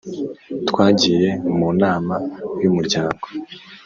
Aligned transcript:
Twagiye 0.69 1.29
mu 1.57 1.67
nama 1.81 2.15
yumuryango. 2.63 3.25